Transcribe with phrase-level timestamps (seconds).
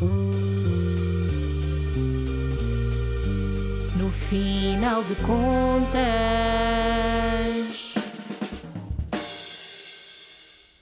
[0.00, 0.06] No
[4.12, 5.98] final de contas.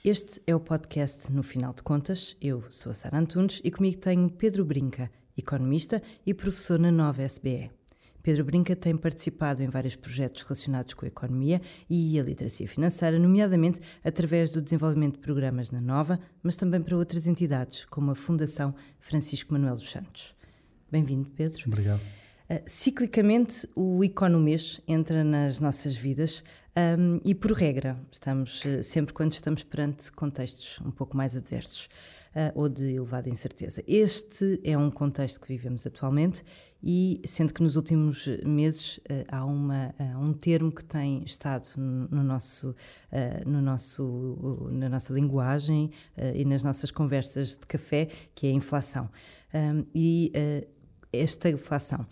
[0.05, 2.37] Este é o podcast No Final de Contas.
[2.39, 7.23] Eu sou a Sara Antunes e comigo tenho Pedro Brinca, economista e professor na nova
[7.23, 7.76] SBE.
[8.27, 13.17] Pedro Brinca tem participado em vários projetos relacionados com a economia e a literacia financeira,
[13.17, 18.15] nomeadamente através do desenvolvimento de programas na Nova, mas também para outras entidades, como a
[18.15, 20.35] Fundação Francisco Manuel dos Santos.
[20.91, 21.63] Bem-vindo, Pedro.
[21.67, 22.01] Obrigado.
[22.49, 26.43] Uh, ciclicamente, o economês entra nas nossas vidas
[26.99, 31.87] um, e, por regra, estamos uh, sempre quando estamos perante contextos um pouco mais adversos
[32.55, 33.83] ou de elevada incerteza.
[33.87, 36.43] Este é um contexto que vivemos atualmente
[36.83, 42.75] e, sendo que nos últimos meses há uma, um termo que tem estado no nosso,
[43.45, 45.89] no nosso, na nossa linguagem
[46.35, 49.09] e nas nossas conversas de café, que é a inflação.
[49.95, 50.31] E
[51.11, 52.05] esta inflação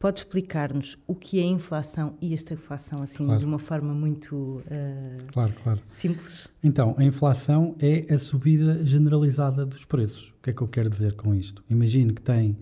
[0.00, 3.38] Pode explicar-nos o que é inflação e esta inflação, assim, claro.
[3.38, 4.62] de uma forma muito uh,
[5.30, 5.80] claro, claro.
[5.92, 6.48] simples?
[6.64, 10.28] Então, a inflação é a subida generalizada dos preços.
[10.28, 11.62] O que é que eu quero dizer com isto?
[11.68, 12.56] Imagine que tem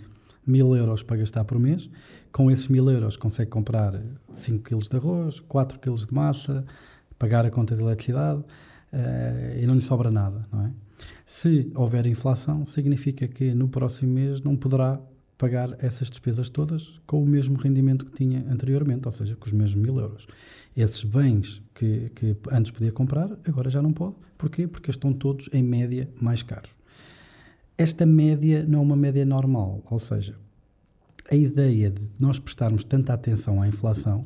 [0.44, 1.89] mil euros para gastar por mês,
[2.33, 4.03] com esses mil euros consegue comprar
[4.34, 6.66] 5 quilos de arroz, 4 quilos de massa,
[7.20, 10.72] pagar a conta de eletricidade uh, e não lhe sobra nada, não é?
[11.25, 15.00] Se houver inflação, significa que no próximo mês não poderá
[15.39, 19.53] pagar essas despesas todas com o mesmo rendimento que tinha anteriormente, ou seja, com os
[19.53, 20.27] mesmos mil euros.
[20.77, 24.16] Esses bens que, que antes podia comprar, agora já não pode.
[24.36, 24.66] Porquê?
[24.66, 26.77] Porque estão todos, em média, mais caros.
[27.77, 30.34] Esta média não é uma média normal, ou seja,
[31.31, 34.25] a ideia de nós prestarmos tanta atenção à inflação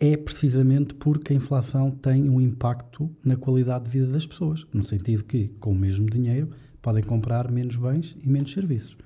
[0.00, 4.84] é precisamente porque a inflação tem um impacto na qualidade de vida das pessoas, no
[4.84, 6.50] sentido que, com o mesmo dinheiro,
[6.88, 8.96] podem comprar menos bens e menos serviços.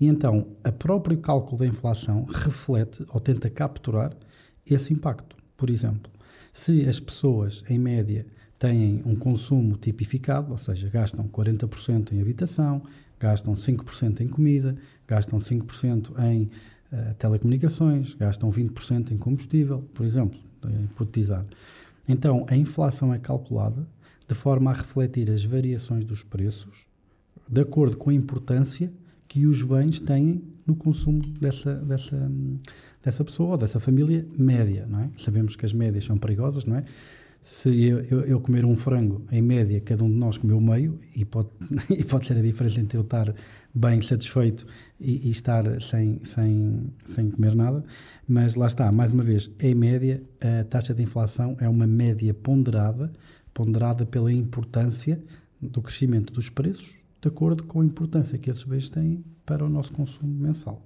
[0.00, 4.12] E então, o próprio cálculo da inflação reflete ou tenta capturar
[4.68, 5.36] esse impacto.
[5.56, 6.10] Por exemplo,
[6.52, 8.26] se as pessoas, em média,
[8.58, 12.82] têm um consumo tipificado, ou seja, gastam 40% em habitação,
[13.20, 20.40] gastam 5% em comida, gastam 5% em uh, telecomunicações, gastam 20% em combustível, por exemplo,
[20.90, 21.46] hipotetizar.
[22.08, 23.86] Então, a inflação é calculada
[24.26, 26.88] de forma a refletir as variações dos preços
[27.48, 28.92] de acordo com a importância
[29.26, 32.30] que os bens têm no consumo dessa, dessa,
[33.02, 35.10] dessa pessoa ou dessa família média, não é?
[35.16, 36.84] Sabemos que as médias são perigosas, não é?
[37.42, 40.98] Se eu, eu, eu, comer um frango, em média, cada um de nós comeu meio,
[41.16, 41.48] e pode,
[41.88, 43.34] e pode ser a diferença entre eu estar
[43.74, 44.66] bem satisfeito
[45.00, 47.82] e, e, estar sem, sem, sem comer nada,
[48.26, 52.34] mas lá está, mais uma vez, em média, a taxa de inflação é uma média
[52.34, 53.10] ponderada,
[53.54, 55.18] ponderada pela importância
[55.60, 59.68] do crescimento dos preços de acordo com a importância que esses bens têm para o
[59.68, 60.82] nosso consumo mensal.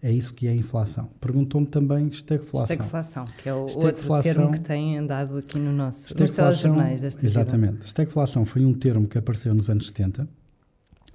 [0.00, 1.10] É isso que é a inflação.
[1.20, 2.74] Perguntou-me também estagflação.
[2.74, 7.26] Estagflação, que é o outro termo que tem andado aqui no nosso, nos telejornais desta
[7.26, 7.84] Exatamente.
[7.84, 10.28] Estagflação foi um termo que apareceu nos anos 70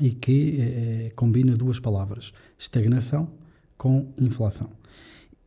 [0.01, 3.30] e que eh, combina duas palavras, estagnação
[3.78, 4.69] com inflação.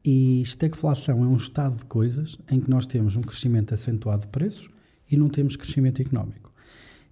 [0.03, 4.29] E estagflação é um estado de coisas em que nós temos um crescimento acentuado de
[4.29, 4.71] preços
[5.11, 6.53] e não temos crescimento económico.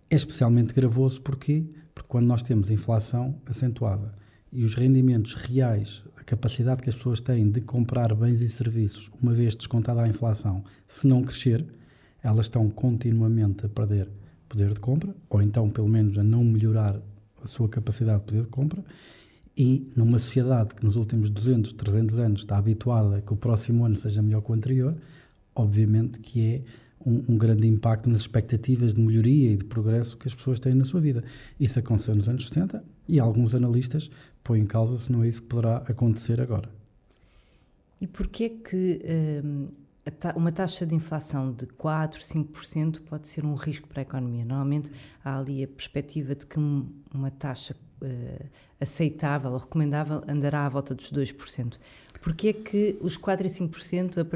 [0.08, 4.14] É especialmente gravoso porque porque quando nós temos inflação acentuada
[4.52, 9.10] e os rendimentos reais, a capacidade que as pessoas têm de comprar bens e serviços,
[9.22, 11.64] uma vez descontada a inflação, se não crescer,
[12.22, 14.08] elas estão continuamente a perder
[14.48, 17.00] poder de compra, ou então, pelo menos, a não melhorar
[17.42, 18.84] a sua capacidade de poder de compra.
[19.56, 23.84] E numa sociedade que nos últimos 200, 300 anos está habituada a que o próximo
[23.84, 24.96] ano seja melhor que o anterior,
[25.54, 26.62] obviamente que é
[27.04, 30.74] um, um, grande impacto nas expectativas de melhoria e de progresso que as pessoas têm
[30.74, 31.22] na sua vida.
[31.58, 34.10] Isso aconteceu nos anos 70 e alguns analistas
[34.42, 36.68] põem em causa se não é isso que poderá acontecer agora.
[38.00, 39.00] E porquê que
[39.44, 39.66] hum,
[40.36, 44.44] uma taxa de inflação de 4, 5% pode ser um risco para a economia?
[44.44, 44.90] Normalmente
[45.24, 48.44] há ali a perspectiva de que uma taxa uh,
[48.80, 51.78] aceitável ou recomendável andará à volta dos 2%.
[52.22, 54.26] Porquê é que os 4 e 5%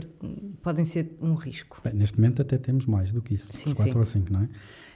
[0.63, 1.81] podem ser um risco?
[1.83, 3.99] Bem, neste momento até temos mais do que isso, sim, os 4 sim.
[3.99, 4.49] ou 5, não é?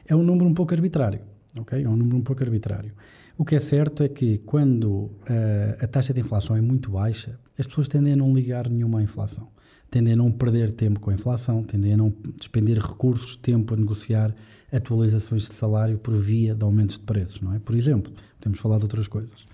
[0.07, 1.21] É um número um pouco arbitrário,
[1.57, 1.83] ok?
[1.83, 2.93] É um número um pouco arbitrário.
[3.39, 5.13] O que é certo é que quando uh,
[5.81, 9.03] a taxa de inflação é muito baixa, as pessoas tendem a não ligar nenhuma à
[9.03, 9.49] inflação.
[9.91, 13.77] Tendem a não perder tempo com a inflação, tendem a não despender recursos, tempo a
[13.77, 14.35] negociar
[14.73, 17.59] atualizações de salário por via de aumentos de preços, não é?
[17.59, 19.45] Por exemplo, podemos falar de outras coisas.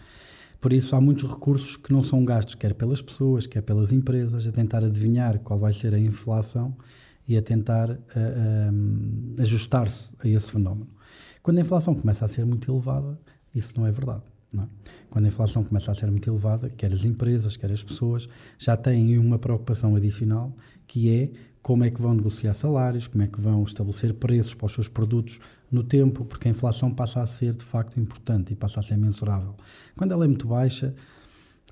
[0.61, 4.47] Por isso, há muitos recursos que não são gastos, quer pelas pessoas, quer pelas empresas,
[4.47, 6.77] a tentar adivinhar qual vai ser a inflação
[7.29, 10.89] e a tentar uh, uh, ajustar-se a esse fenómeno.
[11.43, 13.19] Quando a inflação começa a ser muito elevada,
[13.55, 14.23] isso não é verdade.
[14.55, 14.67] É?
[15.11, 18.29] Quando a inflação começa a ser muito elevada, quer as empresas, quer as pessoas,
[18.59, 20.57] já têm uma preocupação adicional,
[20.87, 21.31] que é
[21.63, 24.89] como é que vão negociar salários, como é que vão estabelecer preços para os seus
[24.89, 25.41] produtos
[25.71, 28.97] no tempo, porque a inflação passa a ser de facto importante e passa a ser
[28.97, 29.55] mensurável.
[29.97, 30.95] Quando ela é muito baixa,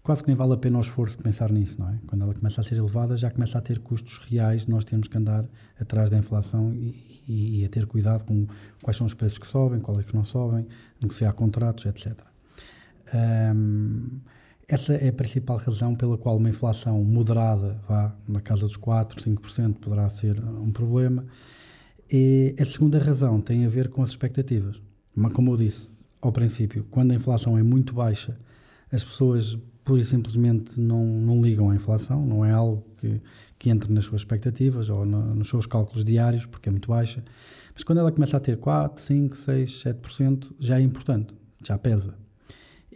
[0.02, 1.98] quase que nem vale a pena o esforço de pensar nisso, não é?
[2.06, 5.16] Quando ela começa a ser elevada, já começa a ter custos reais, nós temos que
[5.16, 5.44] andar
[5.80, 8.46] atrás da inflação e, e, e a ter cuidado com
[8.82, 10.66] quais são os preços que sobem, quais é que não sobem,
[11.00, 12.20] negociar contratos, etc.
[13.12, 14.20] Um,
[14.68, 19.22] essa é a principal razão pela qual uma inflação moderada, vá, na casa dos 4,
[19.22, 21.24] 5%, poderá ser um problema.
[22.10, 24.80] E a segunda razão tem a ver com as expectativas.
[25.14, 25.88] Mas, como eu disse
[26.20, 28.36] ao princípio, quando a inflação é muito baixa,
[28.90, 33.22] as pessoas pura e simplesmente não, não ligam à inflação, não é algo que,
[33.56, 37.24] que entre nas suas expectativas ou no, nos seus cálculos diários, porque é muito baixa.
[37.72, 41.32] Mas quando ela começa a ter 4, 5, 6, 7%, já é importante,
[41.64, 42.25] já pesa.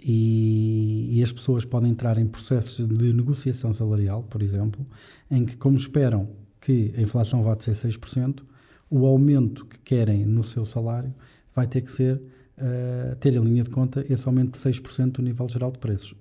[0.03, 4.87] E, e, as pessoas podem entrar em processos de negociação salarial, por exemplo,
[5.31, 6.29] em que, como esperam
[6.61, 8.43] que a inflação vá de ser 6%,
[8.89, 11.15] o aumento que querem no seu salário
[11.55, 15.23] vai ter que ser uh, ter em linha de conta esse aumento de 6% do
[15.23, 16.15] nível geral de preços.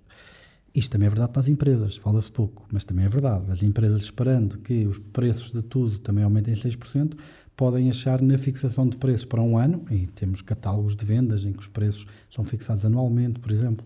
[0.74, 3.52] Isto também é verdade para as empresas, fala-se pouco, mas também é verdade.
[3.52, 7.18] As empresas, esperando que os preços de tudo também aumentem 6%,
[7.60, 11.52] podem achar na fixação de preços para um ano, e temos catálogos de vendas em
[11.52, 13.86] que os preços são fixados anualmente, por exemplo,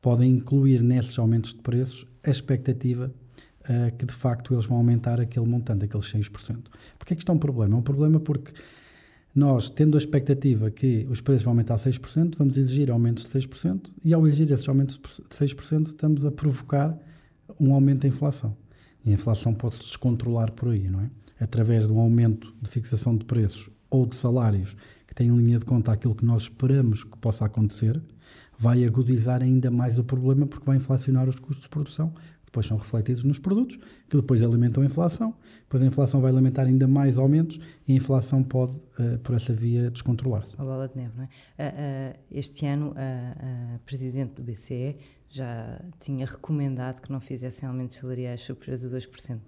[0.00, 3.12] podem incluir nesses aumentos de preços a expectativa
[3.64, 6.30] uh, que de facto eles vão aumentar aquele montante, aqueles 6%.
[6.98, 7.76] Porquê é que isto é um problema?
[7.76, 8.54] É um problema porque
[9.34, 13.92] nós, tendo a expectativa que os preços vão aumentar 6%, vamos exigir aumentos de 6%,
[14.02, 16.98] e ao exigir esses aumentos de 6%, estamos a provocar
[17.60, 18.56] um aumento da inflação.
[19.04, 21.10] E a inflação pode se descontrolar por aí, não é?
[21.40, 24.76] Através de um aumento de fixação de preços ou de salários
[25.06, 28.00] que tem em linha de conta aquilo que nós esperamos que possa acontecer,
[28.56, 32.12] vai agudizar ainda mais o problema porque vai inflacionar os custos de produção,
[32.44, 33.78] depois são refletidos nos produtos,
[34.08, 37.96] que depois alimentam a inflação, depois a inflação vai alimentar ainda mais aumentos e a
[37.96, 40.54] inflação pode, uh, por essa via, descontrolar-se.
[40.58, 41.26] A bola de neve, não é?
[41.26, 44.96] Uh, uh, este ano, a Presidente do BCE
[45.30, 49.38] já tinha recomendado que não fizessem aumentos salariais superiores a 2%, é?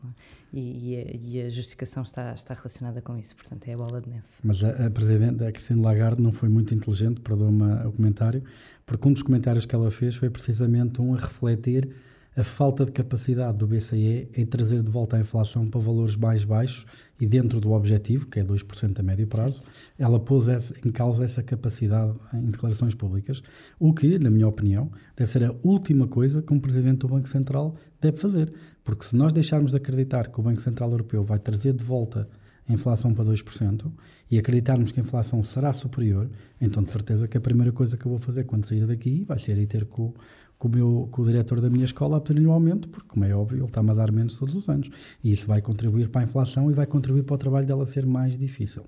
[0.53, 4.01] e, e, a, e, a, justificação está, está relacionada com isso, portanto é a bola
[4.01, 4.23] de neve.
[4.45, 8.45] Mas a, a Presidente, a Cristina Lagarde, não foi muito inteligente, perdoa-me o comentário,
[8.87, 11.93] porque um dos comentários que ela fez foi precisamente um a refletir
[12.37, 16.45] a falta de capacidade do BCE em trazer de volta a inflação para valores mais
[16.45, 16.87] baixos
[17.21, 19.63] e dentro do objetivo, que é 2% a médio prazo,
[19.99, 20.49] ela pôs
[20.85, 23.43] em causa essa capacidade em declarações públicas,
[23.79, 27.29] o que, na minha opinião, deve ser a última coisa que um Presidente do Banco
[27.29, 28.53] Central deve fazer.
[28.83, 32.29] Porque se nós deixarmos de acreditar que o Banco Central Europeu vai trazer de volta
[32.69, 33.93] a inflação para 2%
[34.31, 36.31] e acreditarmos que a inflação será superior,
[36.61, 39.39] então de certeza que a primeira coisa que eu vou fazer quando sair daqui vai
[39.39, 40.15] ser ir ter com
[40.63, 43.25] com o, meu, com o diretor da minha escola a pedir-lhe um aumento, porque, como
[43.25, 44.89] é óbvio, ele está-me a dar menos todos os anos.
[45.23, 48.07] E isso vai contribuir para a inflação e vai contribuir para o trabalho dela ser
[48.07, 48.85] mais difícil.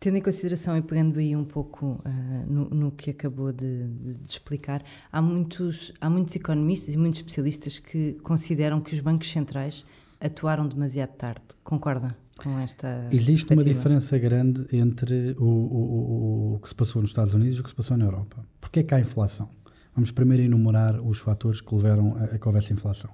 [0.00, 4.14] Tendo em consideração e pegando aí um pouco uh, no, no, que acabou de, de,
[4.14, 4.82] de, explicar,
[5.12, 9.84] há muitos, há muitos economistas e muitos especialistas que consideram que os bancos centrais
[10.20, 11.44] atuaram demasiado tarde.
[11.62, 12.16] Concorda?
[12.38, 13.08] com esta.
[13.10, 17.58] Existe uma diferença grande entre o, o, o, o, que se passou nos Estados Unidos
[17.58, 18.44] e o que se passou na Europa.
[18.60, 19.50] Porquê é que há inflação?
[19.94, 23.10] Vamos primeiro enumerar os fatores que levaram a, a que houvesse inflação.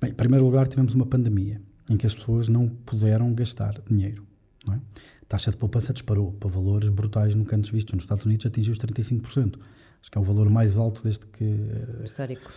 [0.00, 4.26] Bem, em primeiro lugar, tivemos uma pandemia em que as pessoas não puderam gastar dinheiro.
[4.70, 4.74] É?
[4.74, 7.94] A taxa de poupança disparou para valores brutais nunca antes vistos.
[7.94, 9.58] Nos Estados Unidos atingiu os 35%.
[10.00, 11.44] Acho que é o valor mais alto desde que.
[11.44, 12.50] Eh, Histórico.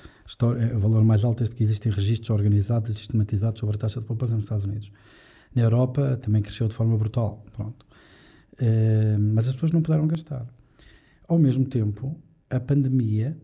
[0.59, 3.99] É o valor mais alto desde que existem registros organizados e sistematizados sobre a taxa
[3.99, 4.91] de poupança nos Estados Unidos.
[5.53, 7.85] Na Europa também cresceu de forma brutal, pronto.
[8.53, 10.45] Uh, mas as pessoas não puderam gastar.
[11.27, 12.17] Ao mesmo tempo,
[12.49, 13.37] a pandemia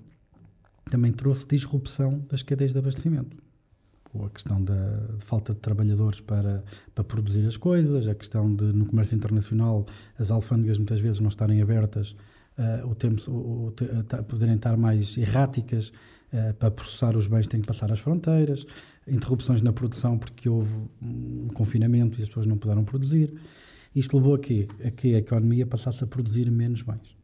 [0.89, 3.37] também trouxe disrupção das cadeias de abastecimento.
[4.23, 6.63] A questão da falta de trabalhadores para,
[6.95, 9.85] para produzir as coisas, a questão de, no comércio internacional,
[10.17, 12.15] as alfândegas muitas vezes não estarem abertas,
[12.57, 15.89] uh, o tempo, o, o, poderem estar mais erráticas,
[16.33, 18.65] uh, para processar os bens têm que passar as fronteiras,
[19.07, 23.33] interrupções na produção porque houve um confinamento e as pessoas não puderam produzir.
[23.95, 24.67] Isto levou a quê?
[24.85, 27.15] A que a economia passasse a produzir menos bens.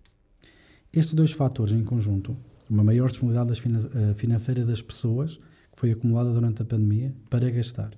[0.92, 2.38] Estes dois fatores em conjunto,
[2.70, 3.60] uma maior disponibilidade
[3.96, 5.38] eh, financeira das pessoas,
[5.72, 7.92] que foi acumulada durante a pandemia, para gastar.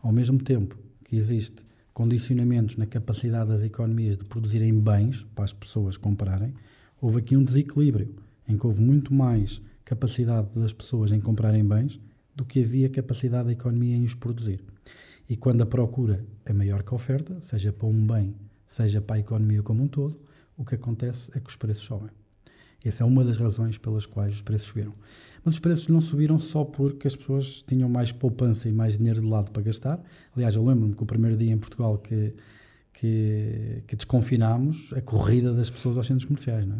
[0.00, 5.52] Ao mesmo tempo que existe condicionamentos na capacidade das economias de produzirem bens para as
[5.52, 6.52] pessoas comprarem,
[7.00, 8.12] houve aqui um desequilíbrio
[8.48, 12.00] em que houve muito mais capacidade das pessoas em comprarem bens
[12.34, 14.60] do que havia capacidade da economia em os produzir.
[15.28, 18.34] E quando a procura é maior que a oferta, seja para um bem,
[18.66, 20.20] seja para a economia como um todo,
[20.56, 22.23] o que acontece é que os preços sobem.
[22.84, 24.92] Essa é uma das razões pelas quais os preços subiram.
[25.44, 29.20] Mas os preços não subiram só porque as pessoas tinham mais poupança e mais dinheiro
[29.20, 30.02] de lado para gastar.
[30.34, 32.34] Aliás, eu lembro-me que o primeiro dia em Portugal que,
[32.92, 36.66] que, que desconfinámos, a corrida das pessoas aos centros comerciais.
[36.66, 36.76] Não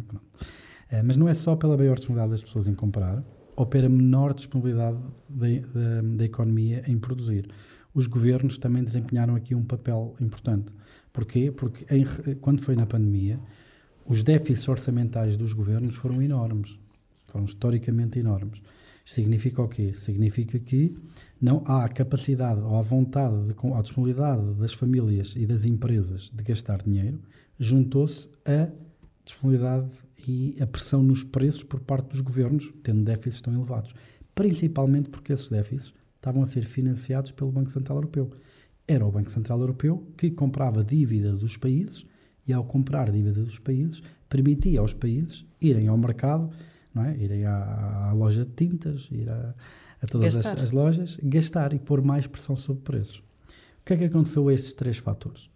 [0.91, 1.01] é?
[1.03, 3.23] mas não é só pela maior disponibilidade das pessoas em comprar,
[3.55, 4.97] ou pela menor disponibilidade
[5.29, 7.49] da, da, da economia em produzir.
[7.93, 10.73] Os governos também desempenharam aqui um papel importante.
[11.13, 11.51] Porquê?
[11.51, 12.03] Porque em,
[12.41, 13.39] quando foi na pandemia,
[14.05, 16.77] os déficits orçamentais dos governos foram enormes.
[17.27, 18.61] Foram historicamente enormes.
[19.03, 19.93] Significa o quê?
[19.93, 20.95] Significa que
[21.41, 26.43] não há capacidade ou a vontade, de, a disponibilidade das famílias e das empresas de
[26.43, 27.19] gastar dinheiro,
[27.59, 28.69] juntou-se a
[29.23, 29.91] disponibilidade
[30.27, 33.93] e a pressão nos preços por parte dos governos, tendo déficits tão elevados.
[34.33, 38.31] Principalmente porque esses déficits estavam a ser financiados pelo Banco Central Europeu.
[38.87, 42.05] Era o Banco Central Europeu que comprava dívida dos países
[42.47, 46.49] e, ao comprar dívida dos países, permitia aos países irem ao mercado,
[46.93, 47.17] não é?
[47.17, 49.53] irem à, à loja de tintas, ir a,
[50.01, 53.17] a todas as, as, lojas, gastar e pôr mais pressão sobre preços.
[53.17, 55.49] O que é que aconteceu a estes três fatores?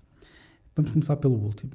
[0.75, 1.71] Vamos começar pelo último.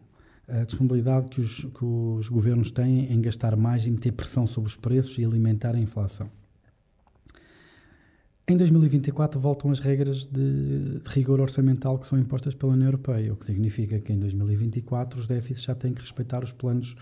[0.47, 4.68] A disponibilidade que os, que os governos têm em gastar mais e meter pressão sobre
[4.68, 6.30] os preços e alimentar a inflação.
[8.46, 13.32] Em 2024 voltam as regras de, de, rigor orçamental que são impostas pela União Europeia,
[13.32, 16.94] o que significa que em 2024 os déficits já têm que respeitar os planos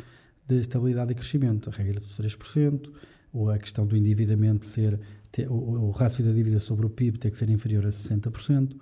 [0.47, 2.89] de estabilidade e crescimento, a regra dos 3%,
[3.33, 5.01] ou a questão do endividamento ser,
[5.33, 8.77] ter, o, o rácio da dívida sobre o PIB ter que ser inferior a 60%.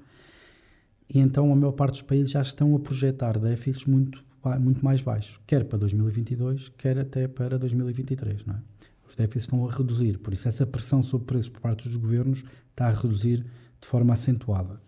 [1.15, 4.23] E então a maior parte dos países já estão a projetar déficits muito,
[4.61, 8.70] muito mais baixos, quer para 2022, quer até para 2023, não é?
[9.11, 12.45] Os déficits estão a reduzir, por isso essa pressão sobre preços por parte dos governos
[12.71, 13.45] está a reduzir
[13.81, 14.81] de forma acentuada.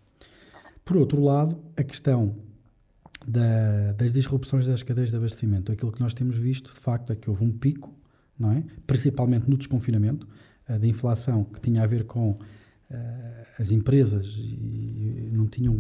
[0.85, 2.37] Por outro lado, a questão
[3.27, 7.17] da, das disrupções das cadeias de abastecimento, aquilo que nós temos visto, de facto, é
[7.17, 7.93] que houve um pico,
[8.39, 8.63] não é?
[8.87, 10.29] principalmente no desconfinamento,
[10.69, 12.39] uh, da inflação que tinha a ver com uh,
[13.59, 15.75] as empresas e não tinham,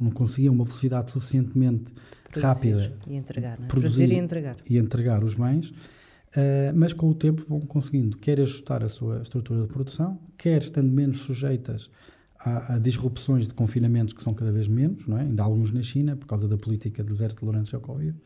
[0.00, 1.92] não conseguiam uma velocidade suficientemente
[2.28, 3.66] produzir rápida e entregar, é?
[3.66, 5.72] produzir, produzir e entregar e entregar os bens
[6.36, 10.60] Uh, mas com o tempo vão conseguindo quer ajustar a sua estrutura de produção, quer
[10.60, 11.88] estando menos sujeitas
[12.40, 15.22] a, a, disrupções de confinamentos que são cada vez menos, não é?
[15.22, 18.18] ainda há alguns na China, por causa da política de zero tolerância ao Covid,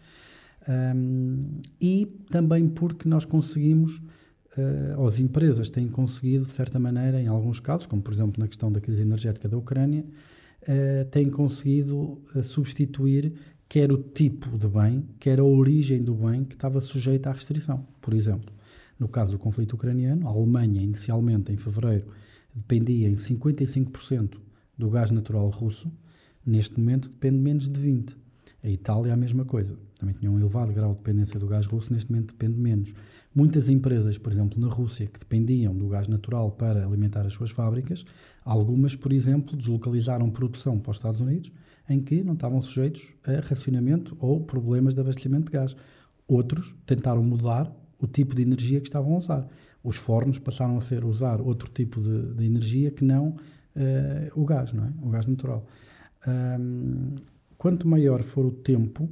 [0.96, 7.20] um, e também porque nós conseguimos, uh, ou as empresas têm conseguido, de certa maneira,
[7.20, 10.04] em alguns casos, como por exemplo na questão da crise energética da Ucrânia,
[10.62, 13.34] uh, têm conseguido substituir
[13.68, 17.86] quer o tipo de bem, quer a origem do bem que estava sujeita à restrição.
[18.00, 18.50] Por exemplo,
[18.98, 22.06] no caso do conflito ucraniano, a Alemanha, inicialmente em fevereiro,
[22.54, 24.38] dependia em 55%
[24.76, 25.92] do gás natural russo,
[26.44, 28.16] neste momento depende menos de 20%.
[28.60, 29.78] A Itália, a mesma coisa.
[29.96, 32.92] Também tinha um elevado grau de dependência do gás russo, neste momento depende menos.
[33.32, 37.52] Muitas empresas, por exemplo, na Rússia, que dependiam do gás natural para alimentar as suas
[37.52, 38.04] fábricas,
[38.44, 41.52] algumas, por exemplo, deslocalizaram produção para os Estados Unidos
[41.88, 45.76] em que não estavam sujeitos a racionamento ou problemas de abastecimento de gás.
[46.26, 49.48] Outros tentaram mudar o tipo de energia que estavam a usar.
[49.82, 54.44] Os fornos passaram a ser usar outro tipo de, de energia que não uh, o
[54.44, 54.92] gás, não é?
[55.02, 55.66] O gás natural.
[56.26, 57.14] Um,
[57.56, 59.08] quanto maior for o tempo,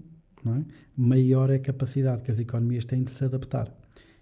[0.46, 0.62] é?
[0.96, 3.72] maior é a capacidade que as economias têm de se adaptar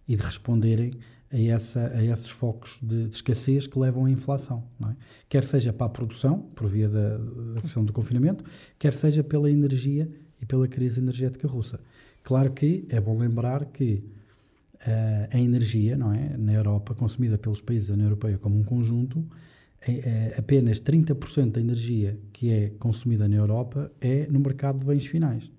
[0.06, 0.92] e de responderem
[1.34, 4.62] a, essa, a esses focos de, de, escassez que levam à inflação.
[4.82, 4.94] É?
[5.28, 8.44] Quer seja para a produção, por via da, da, questão do confinamento,
[8.78, 10.08] quer seja pela energia
[10.40, 11.80] e pela crise energética russa.
[12.22, 14.04] Claro que é bom lembrar que
[14.76, 18.64] uh, a energia não é, na Europa, consumida pelos países da União Europeia como um
[18.64, 19.26] conjunto,
[19.86, 24.86] é, é apenas 30% da energia que é consumida na Europa é no mercado de
[24.86, 25.44] bens finais.
[25.44, 25.50] O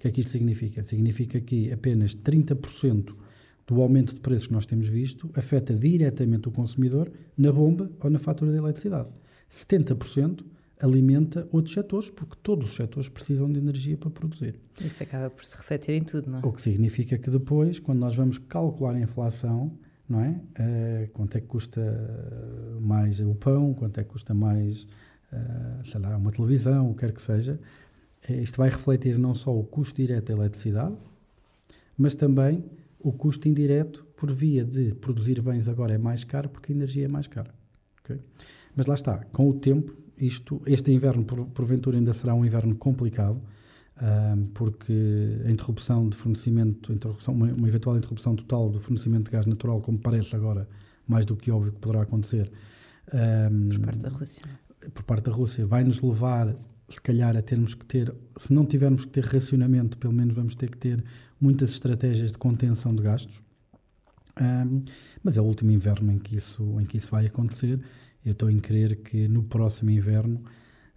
[0.00, 0.82] que é que isto significa?
[0.82, 3.14] Significa que apenas 30%
[3.66, 8.10] do aumento de preços que nós temos visto afeta diretamente o consumidor na bomba ou
[8.10, 9.08] na fatura de eletricidade.
[9.50, 10.44] 70%
[10.80, 14.56] alimenta outros setores, porque todos os setores precisam de energia para produzir.
[14.84, 16.42] Isso acaba por se refletir em tudo, não é?
[16.44, 19.72] O que significa que depois, quando nós vamos calcular a inflação,
[20.08, 20.30] não é?
[20.30, 21.80] Uh, quanto é que custa
[22.80, 24.82] mais o pão, quanto é que custa mais,
[25.32, 27.60] uh, sei lá, uma televisão, o que quer que seja,
[28.28, 30.96] uh, isto vai refletir não só o custo direto da eletricidade,
[31.96, 32.64] mas também
[33.02, 37.04] o custo indireto por via de produzir bens agora é mais caro porque a energia
[37.04, 37.52] é mais cara.
[38.00, 38.20] Okay?
[38.74, 42.74] Mas lá está, com o tempo, isto, este inverno por, porventura ainda será um inverno
[42.76, 43.40] complicado,
[44.00, 49.32] um, porque a interrupção de fornecimento, interrupção, uma, uma, eventual interrupção total do fornecimento de
[49.32, 50.68] gás natural, como parece agora,
[51.06, 52.50] mais do que óbvio que poderá acontecer.
[53.12, 54.42] Um, por parte da Rússia.
[54.94, 56.54] Por parte da Rússia, vai nos levar
[56.94, 60.54] se calhar, a termos que ter, se não tivermos que ter racionamento, pelo menos vamos
[60.54, 61.04] ter que ter
[61.40, 63.42] muitas estratégias de contenção de gastos.
[64.40, 64.82] Um,
[65.22, 67.80] mas é o último inverno em que isso, em que isso vai acontecer.
[68.24, 70.42] Eu estou em crer que no próximo inverno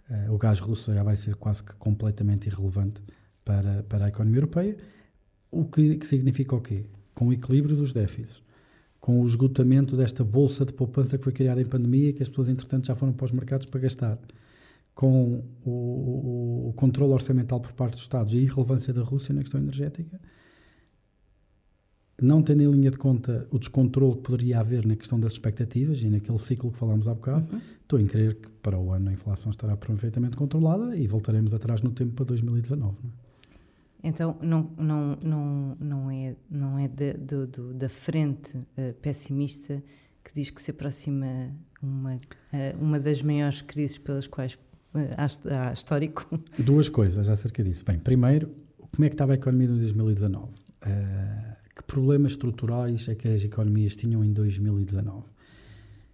[0.08, 3.02] uh, o gás russo já vai ser quase que completamente irrelevante
[3.44, 4.76] para, para a economia europeia.
[5.50, 6.86] O que, que significa o quê?
[7.14, 8.42] Com o equilíbrio dos déficits,
[9.00, 12.28] com o esgotamento desta bolsa de poupança que foi criada em pandemia e que as
[12.28, 14.18] pessoas, entretanto, já foram para os mercados para gastar,
[14.96, 19.42] com o, o, controle orçamental por parte dos Estados e a irrelevância da Rússia na
[19.42, 20.18] questão energética,
[22.20, 26.00] não tendo em linha de conta o descontrole que poderia haver na questão das expectativas
[26.02, 27.60] e naquele ciclo que falámos há bocado, uhum.
[27.82, 31.82] estou em crer que para o ano a inflação estará perfeitamente controlada e voltaremos atrás
[31.82, 32.80] no tempo para 2019.
[32.80, 33.26] Não é?
[34.02, 37.12] Então não, não, não, não é, não é de,
[37.74, 39.82] da frente uh, pessimista
[40.24, 42.18] que diz que se aproxima uma, uh,
[42.80, 44.58] uma das maiores crises pelas quais
[45.16, 46.38] há, há histórico?
[46.58, 47.84] Duas coisas acerca disso.
[47.84, 48.50] Bem, primeiro,
[48.94, 50.44] como é que estava a economia em 2019?
[50.44, 55.24] Uh, que problemas estruturais é que as economias tinham em 2019.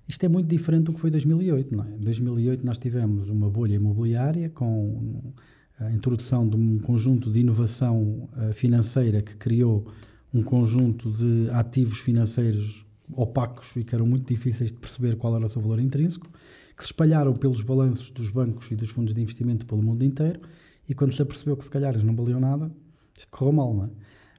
[0.09, 1.95] Isto é muito diferente do que foi 2008, não é?
[1.95, 5.33] Em 2008 nós tivemos uma bolha imobiliária com
[5.79, 9.87] a introdução de um conjunto de inovação uh, financeira que criou
[10.35, 12.85] um conjunto de ativos financeiros
[13.15, 16.31] opacos e que eram muito difíceis de perceber qual era o seu valor intrínseco,
[16.83, 20.41] que se espalharam pelos balanços dos bancos e dos fundos de investimento pelo mundo inteiro
[20.89, 22.73] e quando se apercebeu que se calhar eles não valiam nada,
[23.17, 23.91] isto correu mal, não é?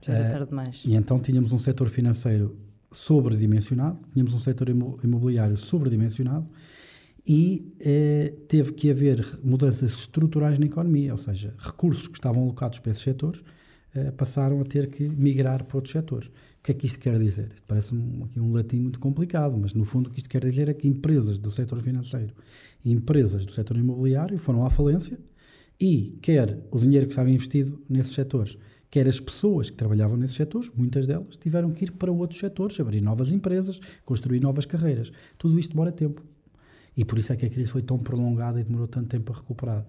[0.02, 0.82] Já era eh, tarde demais.
[0.86, 2.58] E então tínhamos um setor financeiro
[2.92, 6.46] sobredimensionado, tínhamos um setor imobiliário sobredimensionado
[7.26, 12.78] e eh, teve que haver mudanças estruturais na economia, ou seja, recursos que estavam alocados
[12.80, 13.42] para esses setores
[13.96, 16.30] eh, passaram a ter que migrar para outros setores.
[16.64, 17.52] O que é que isto quer dizer?
[17.54, 20.46] Isto parece um, aqui um latim muito complicado, mas no fundo o que isto quer
[20.46, 22.34] dizer é que empresas do setor financeiro
[22.86, 25.20] e empresas do setor imobiliário foram à falência
[25.78, 28.58] e quer o dinheiro que estava investido nesses setores
[28.90, 32.80] quer as pessoas que trabalhavam nesses setores, muitas delas, tiveram que ir para outros setores,
[32.80, 35.12] abrir novas empresas, construir novas carreiras.
[35.38, 36.24] Tudo isto demora tempo.
[36.96, 39.36] E por isso é que a crise foi tão prolongada e demorou tanto tempo a
[39.36, 39.84] recuperar.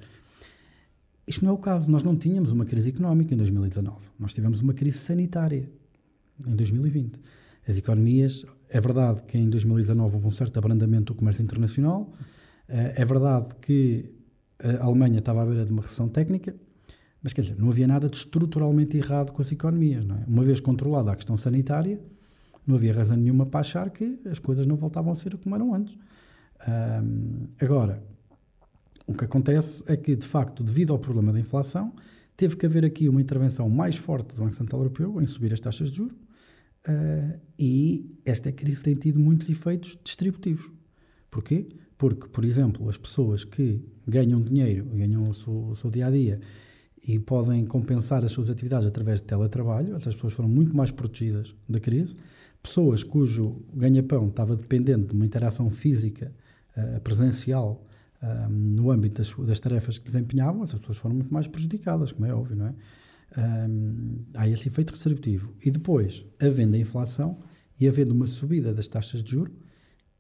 [1.27, 1.90] Isto não é o caso.
[1.90, 3.99] Nós não tínhamos uma crise económica em 2019.
[4.18, 5.68] Nós tivemos uma crise sanitária
[6.47, 7.18] em 2020.
[7.66, 12.12] As economias, é verdade que em 2019 houve um certo abrandamento do comércio internacional,
[12.68, 14.11] eh, é verdade que
[14.62, 16.55] a Alemanha estava à beira de uma recessão técnica,
[17.23, 20.05] mas quer dizer, não havia nada de estruturalmente errado com as economias.
[20.05, 20.25] Não é?
[20.27, 21.99] Uma vez controlada a questão sanitária,
[22.66, 25.75] não havia razão nenhuma para achar que as coisas não voltavam a ser como eram
[25.75, 25.97] antes.
[26.68, 28.03] Um, agora,
[29.07, 31.92] o que acontece é que, de facto, devido ao problema da inflação,
[32.37, 35.61] teve que haver aqui uma intervenção mais forte do Banco Central Europeu em subir as
[35.61, 36.24] taxas de juros
[36.88, 40.70] uh, e esta crise tem tido muitos efeitos distributivos.
[41.31, 41.68] Porquê?
[41.97, 46.11] Porque, por exemplo, as pessoas que ganham dinheiro, ganham o seu, o seu dia a
[46.11, 46.40] dia
[47.07, 49.94] e podem compensar as suas atividades através de teletrabalho.
[49.94, 52.16] Essas pessoas foram muito mais protegidas da crise.
[52.62, 56.33] Pessoas cujo ganha-pão estava dependente de uma interação física
[56.77, 57.85] uh, presencial
[58.23, 62.27] uh, no âmbito das, das, tarefas que desempenhavam, essas pessoas foram muito mais prejudicadas, como
[62.27, 62.75] é óbvio, não é?
[63.37, 65.55] Um, há esse efeito distributivo.
[65.64, 67.40] E depois, havendo a inflação
[67.81, 69.53] e havendo uma subida das taxas de juros,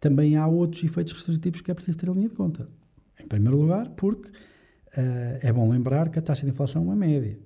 [0.00, 2.68] também há outros efeitos restritivos que é preciso ter em linha de conta.
[3.18, 7.38] Em primeiro lugar, porque uh, é bom lembrar que a taxa de inflação é média.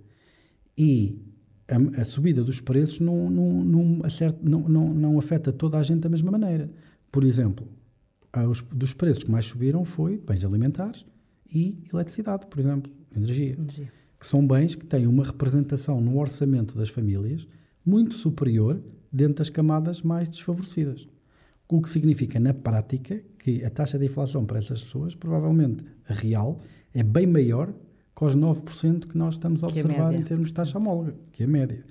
[0.76, 1.22] E
[1.68, 6.08] a, a subida dos preços não, não, não, acerta, não afeta toda a gente da
[6.08, 6.70] mesma maneira.
[7.12, 7.68] Por exemplo,
[8.48, 11.04] os, dos preços que mais subiram foi bens alimentares
[11.52, 16.76] e eletricidade, por exemplo, energia, energia, que são bens que têm uma representação no orçamento
[16.76, 17.46] das famílias
[17.84, 18.80] muito superior
[19.12, 21.08] dentro das camadas mais desfavorecidas.
[21.68, 26.14] O que significa, na prática, que a taxa de inflação para essas pessoas, provavelmente a
[26.14, 26.60] real,
[26.94, 27.72] é bem maior
[28.16, 31.42] que os 9% que nós estamos a é observar em termos de taxa homóloga, que
[31.42, 31.84] é a média.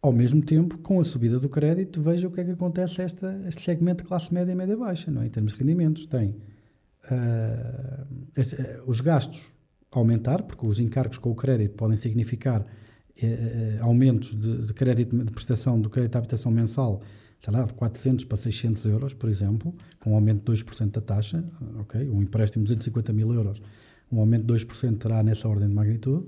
[0.00, 3.04] Ao mesmo tempo, com a subida do crédito, veja o que é que acontece a
[3.04, 5.26] esta, este segmento de classe média e média baixa, não é?
[5.26, 6.06] em termos de rendimentos.
[6.06, 9.52] Tem uh, este, uh, os gastos
[9.98, 15.32] aumentar, porque os encargos com o crédito podem significar uh, aumentos de, de, crédito de
[15.32, 17.00] prestação do crédito de habitação mensal,
[17.40, 21.00] sei lá, de 400 para 600 euros, por exemplo, com um aumento de 2% da
[21.00, 21.44] taxa,
[21.78, 22.08] ok?
[22.08, 23.60] Um empréstimo de 250 mil euros
[24.10, 26.26] um aumento de 2% terá nessa ordem de magnitude.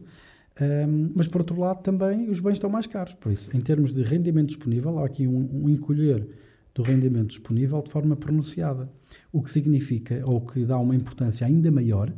[0.61, 3.15] Um, mas, por outro lado, também os bens estão mais caros.
[3.15, 6.27] Por isso, em termos de rendimento disponível, há aqui um, um encolher
[6.75, 8.91] do rendimento disponível de forma pronunciada.
[9.33, 12.13] O que significa, ou que dá uma importância ainda maior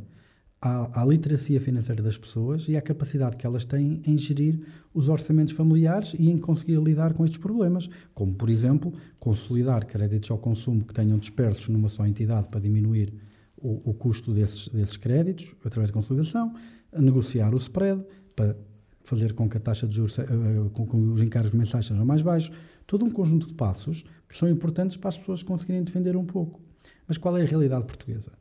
[0.61, 4.59] à, à, literacia financeira das pessoas e à capacidade que elas têm em gerir
[4.93, 10.31] os orçamentos familiares e em conseguir lidar com estes problemas, como, por exemplo, consolidar créditos
[10.31, 13.13] ao consumo que tenham dispersos numa só entidade para diminuir
[13.57, 16.53] o, o custo desses, desses créditos através da consolidação,
[16.93, 18.03] negociar o spread
[18.35, 18.55] para
[19.03, 22.21] fazer com que a taxa de juros, uh, com que os encargos mensais sejam mais
[22.21, 22.55] baixos,
[22.87, 26.61] todo um conjunto de passos que são importantes para as pessoas conseguirem defender um pouco.
[27.07, 28.31] Mas qual é a realidade portuguesa?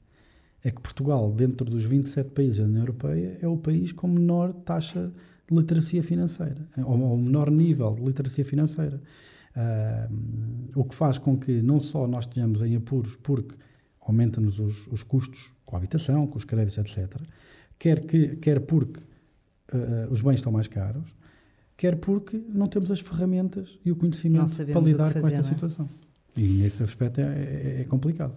[0.65, 4.53] É que Portugal, dentro dos 27 países da União Europeia, é o país com menor
[4.53, 5.13] taxa
[5.47, 9.01] de literacia financeira, ou, ou menor nível de literacia financeira.
[9.55, 13.55] Uh, o que faz com que não só nós tenhamos em apuros, porque
[14.01, 17.21] aumenta-nos os, os, custos com a habitação, com os créditos, etc.,
[17.79, 19.01] quer, que, quer porque
[19.73, 21.15] uh, os bens estão mais caros,
[21.77, 25.43] quer porque não temos as ferramentas e o conhecimento para lidar fazer, com esta é?
[25.43, 25.89] situação.
[26.37, 28.35] E nesse aspecto é, é, é, complicado.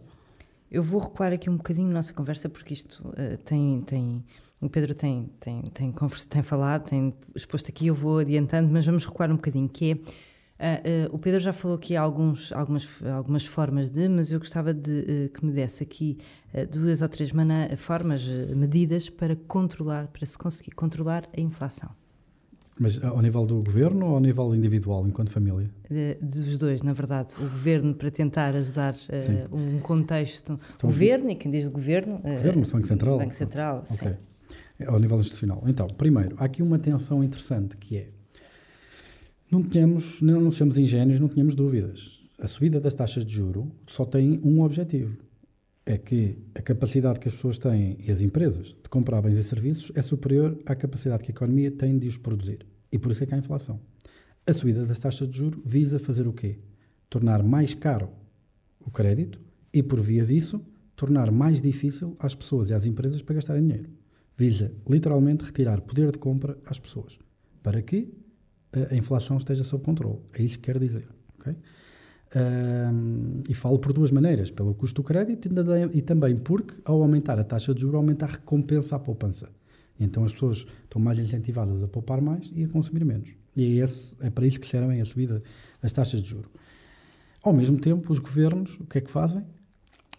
[0.70, 4.24] Eu vou recuar aqui um bocadinho nossa conversa, porque isto uh, tem, tem.
[4.62, 8.86] O Pedro tem, tem, tem, conversa, tem falado, tem exposto aqui, eu vou adiantando, mas
[8.86, 9.98] vamos recuar um bocadinho, que é
[10.58, 14.74] Uh, uh, o Pedro já falou aqui alguns, algumas, algumas formas de, mas eu gostava
[14.74, 16.18] de uh, que me desse aqui
[16.72, 17.32] duas ou três
[17.78, 18.26] formas,
[18.56, 21.92] medidas para controlar, para se conseguir controlar a inflação.
[22.80, 25.70] Mas ao nível do governo ou ao nível individual, enquanto família?
[25.90, 27.34] De, dos dois, na verdade.
[27.40, 28.96] O governo para tentar ajudar
[29.52, 30.60] um contexto.
[30.76, 32.16] Então, o governo, e quem diz o governo.
[32.18, 33.18] O governo, o Banco Central.
[33.18, 34.10] Banco Central, okay.
[34.10, 34.86] sim.
[34.86, 35.64] Ao nível institucional.
[35.66, 38.10] Então, primeiro, há aqui uma tensão interessante que é
[39.50, 42.22] não tínhamos, não, não somos ingênuos, não tínhamos dúvidas.
[42.40, 45.18] A subida das taxas de juro só tem um objetivo.
[45.90, 49.44] É que a capacidade que as pessoas têm e as empresas de comprar bens e
[49.44, 52.66] serviços é superior à capacidade que a economia tem de os produzir.
[52.92, 53.80] E por isso é que há inflação.
[54.46, 56.60] A subida das taxas de juro visa fazer o quê?
[57.10, 58.10] Tornar mais caro
[58.82, 59.40] o crédito
[59.74, 60.62] e, por via disso,
[60.94, 63.90] tornar mais difícil às pessoas e às empresas para gastarem dinheiro.
[64.36, 67.18] Visa, literalmente, retirar poder de compra às pessoas.
[67.64, 68.10] Para quê?
[68.92, 70.20] a inflação esteja sob controle.
[70.34, 71.08] É isso que quer dizer.
[71.40, 71.56] Okay?
[73.48, 75.50] E falo por duas maneiras: pelo custo do crédito
[75.94, 79.50] e, também porque, ao aumentar a taxa de juros, aumenta a recompensa à poupança.
[80.00, 83.30] Então as pessoas estão mais incentivadas a poupar mais e a consumir menos.
[83.56, 85.42] E é, esse, é para isso que servem a subida
[85.82, 86.50] das taxas de juros.
[87.42, 89.44] Ao mesmo tempo, os governos, o que é que fazem?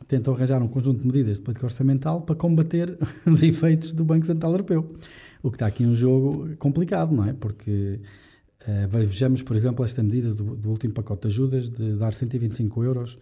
[0.07, 4.27] Tentam arranjar um conjunto de medidas de política orçamental para combater os efeitos do Banco
[4.27, 4.95] Central Europeu.
[5.43, 7.33] O que está aqui um jogo complicado, não é?
[7.33, 8.01] Porque
[8.69, 12.85] Uh, vejamos, por exemplo, esta medida do, do, último pacote de ajudas de dar 125
[12.85, 13.15] euros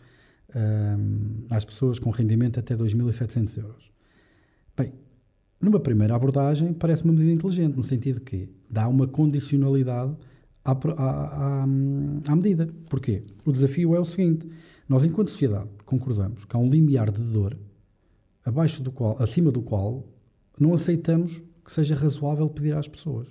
[0.51, 3.93] uh, às pessoas com rendimento até 2.700 euros.
[4.77, 4.93] Bem,
[5.61, 10.17] numa primeira abordagem, parece uma medida inteligente, no sentido que dá uma condicionalidade
[10.65, 12.67] à, à, à, à medida.
[12.91, 13.23] Porquê?
[13.45, 14.49] O desafio é o seguinte:
[14.89, 17.57] nós, enquanto sociedade, concordamos que há um limiar de dor
[18.45, 20.05] abaixo do qual, acima do qual
[20.59, 23.29] não aceitamos que seja razoável pedir às pessoas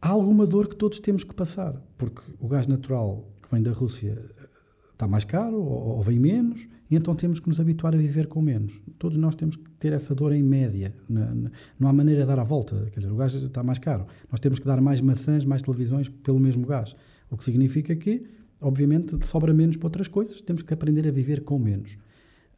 [0.00, 3.72] há alguma dor que todos temos que passar, porque o gás natural que vem da
[3.72, 4.48] Rússia eh,
[4.92, 8.26] está mais caro ou, ou, vem menos, e então temos que nos habituar a viver
[8.26, 8.80] com menos.
[8.98, 10.94] Todos nós temos que ter essa dor em média.
[11.08, 12.88] Na, na, não há maneira de dar a volta.
[12.92, 14.06] Quer dizer, o gás está mais caro.
[14.30, 16.96] Nós temos que dar mais maçãs, mais televisões pelo mesmo gás.
[17.30, 18.24] O que significa que,
[18.60, 20.40] obviamente, sobra menos para outras coisas.
[20.40, 21.96] Temos que aprender a viver com menos.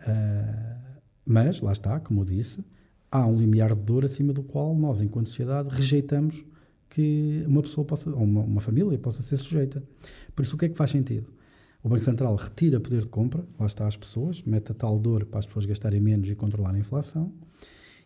[0.00, 2.64] Uh, mas, lá está, como eu disse,
[3.10, 6.42] há um limiar de dor acima do qual nós, enquanto sociedade, rejeitamos
[6.92, 9.82] que uma pessoa possa, ou uma, uma, família possa ser sujeita.
[10.36, 11.26] Por isso, o que é que faz sentido?
[11.82, 15.24] O Banco Central retira poder de compra, lá está as pessoas, mete a tal dor
[15.24, 17.32] para as pessoas gastarem menos e controlar a inflação.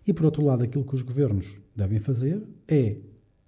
[0.07, 2.97] E, por outro lado, aquilo que os governos devem fazer é,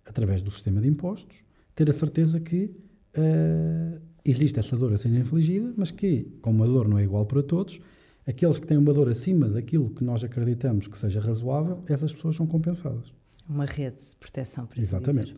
[0.05, 2.73] através do sistema de impostos, ter a certeza que
[3.17, 7.25] uh, existe essa dor a ser infligida, mas que, como a dor não é igual
[7.25, 7.81] para todos,
[8.27, 12.35] aqueles que têm uma dor acima daquilo que nós acreditamos que seja razoável, essas pessoas
[12.35, 13.13] são compensadas.
[13.49, 15.37] Uma rede de proteção, para Exatamente.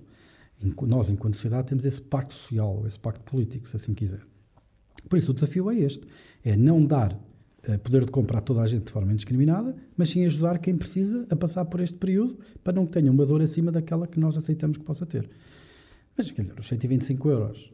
[0.61, 0.77] Dizer.
[0.87, 4.21] Nós, enquanto sociedade, temos esse pacto social, esse pacto político, se assim quiser.
[5.09, 6.07] Por isso, o desafio é este:
[6.45, 10.11] é não dar uh, poder de compra a toda a gente de forma indiscriminada, mas
[10.11, 13.41] sim ajudar quem precisa a passar por este período para não que tenha uma dor
[13.41, 15.31] acima daquela que nós aceitamos que possa ter.
[16.17, 17.73] Mas, quer dizer, os 125 euros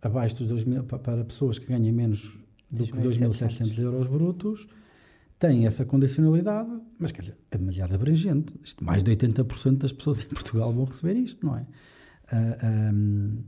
[0.00, 2.32] abaixo dos 2 mil, para pessoas que ganhem menos
[2.70, 4.66] do que 2.700 euros brutos
[5.42, 8.54] tem essa condicionalidade, mas quer dizer, é demasiado abrangente.
[8.62, 11.62] Isto, mais de 80% das pessoas em Portugal vão receber isto, não é?
[11.62, 11.66] Uh,
[12.30, 13.42] ah, um,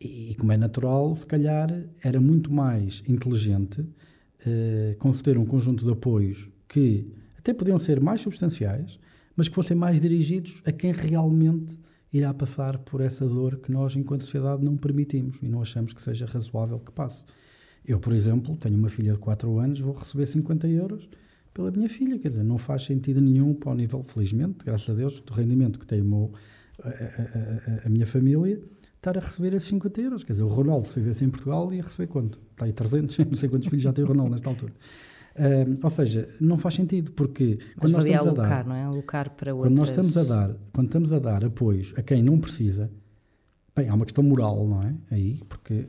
[0.00, 1.70] e, como é natural, se calhar
[2.02, 8.22] era muito mais inteligente uh, conceder um conjunto de apoios que até podiam ser mais
[8.22, 8.98] substanciais,
[9.36, 11.78] mas que fossem mais dirigidos a quem realmente
[12.12, 16.02] irá passar por essa dor que nós, enquanto sociedade, não permitimos e não achamos que
[16.02, 17.24] seja razoável que passe.
[17.86, 21.08] Eu, por exemplo, tenho uma filha de 4 anos, vou receber 50 euros
[21.56, 22.18] pela minha filha.
[22.18, 25.78] Quer dizer, não faz sentido nenhum para o nível, felizmente, graças a Deus, do rendimento
[25.78, 26.30] que tem meu,
[26.82, 28.60] a, a, a, minha família,
[28.96, 30.22] estar a receber esses 50 euros.
[30.22, 32.38] Quer dizer, o Ronaldo, se vivesse em Portugal, ia receber quanto?
[32.52, 34.74] Está aí 300, não sei quantos filhos já tem o Ronaldo nesta altura.
[35.82, 38.84] Ou seja, não faz sentido, porque quando nós estamos alocar, a dar, não é?
[38.84, 39.70] Alocar para outras...
[39.70, 42.90] quando nós estamos a dar, quando estamos a dar apoios a quem não precisa,
[43.74, 44.94] bem, há uma questão moral, não é?
[45.10, 45.84] Aí, porque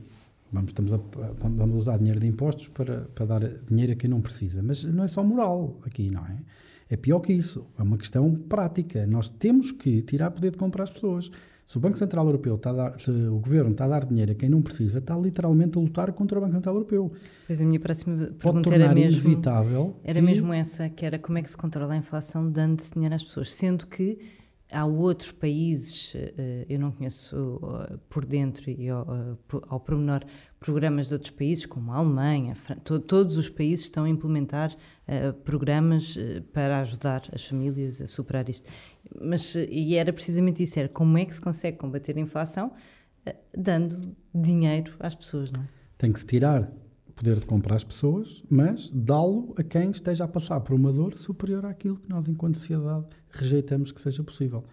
[0.52, 1.00] vamos, estamos a,
[1.40, 5.04] vamos usar dinheiro de impostos para, para dar dinheiro a quem não precisa, mas não
[5.04, 6.38] é só moral aqui, não é?
[6.90, 9.06] É pior que isso, é uma questão prática.
[9.06, 11.30] Nós temos que tirar poder de compra às pessoas.
[11.66, 14.32] Se o Banco Central Europeu está a dar, se o governo está a dar dinheiro
[14.32, 17.12] a quem não precisa, está literalmente a lutar contra o Banco Central Europeu.
[17.46, 20.24] Pois a minha próxima pergunta era mesmo, inevitável era que...
[20.24, 23.52] mesmo essa, que era como é que se controla a inflação dando dinheiro às pessoas,
[23.52, 24.18] sendo que
[24.70, 29.36] há outros países, eh, eu não conheço eh, por dentro e ao, eh,
[29.68, 29.80] ao
[30.60, 32.54] programas de outros países, como a Alemanha,
[33.06, 34.74] todos os países estão a implementar
[35.44, 36.18] programas
[36.52, 38.68] para ajudar as famílias a superar isto.
[39.22, 42.72] Mas, e era precisamente isso, era como é que se consegue combater a inflação
[43.56, 45.68] dando dinheiro às pessoas, não é?
[45.96, 46.70] Tem que se tirar
[47.18, 51.18] poder de comprar às pessoas, mas dá-lo a quem esteja a passar por uma dor
[51.18, 54.64] superior àquilo que nós, enquanto sociedade, rejeitamos que seja possível.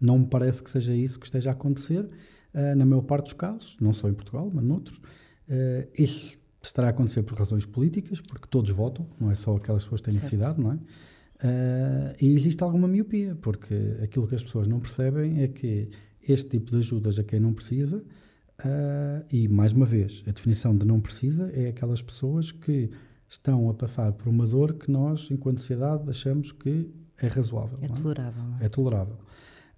[0.00, 3.32] Não me parece que seja isso que esteja a acontecer, uh, na maior parte dos
[3.34, 4.98] casos, não só em Portugal, mas noutros.
[4.98, 9.84] Uh, isso estará a acontecer por razões políticas, porque todos votam, não é só aquelas
[9.84, 10.74] pessoas que têm necessidade, não é?
[10.74, 15.88] Uh, e existe alguma miopia, porque aquilo que as pessoas não percebem é que
[16.22, 20.76] este tipo de ajudas a quem não precisa, uh, e mais uma vez, a definição
[20.76, 22.90] de não precisa é aquelas pessoas que
[23.28, 26.88] estão a passar por uma dor que nós, enquanto sociedade, achamos que
[27.22, 27.78] é razoável.
[27.80, 27.88] É, é?
[27.88, 28.42] tolerável.
[28.60, 28.64] É?
[28.64, 29.16] é tolerável.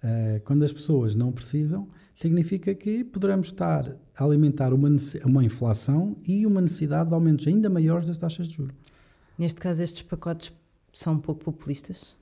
[0.03, 4.89] Uh, quando as pessoas não precisam, significa que poderemos estar a alimentar uma,
[5.25, 8.75] uma inflação e uma necessidade de aumentos ainda maiores das taxas de juros.
[9.37, 10.53] Neste caso, estes pacotes
[10.93, 12.15] são um pouco populistas?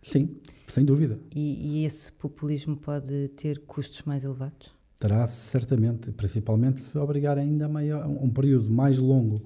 [0.00, 0.36] Sim,
[0.68, 1.18] sem dúvida.
[1.34, 4.70] E, e esse populismo pode ter custos mais elevados?
[4.98, 9.42] Terá certamente, principalmente se obrigar ainda maior, um período mais longo